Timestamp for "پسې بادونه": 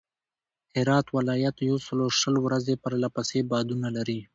3.15-3.87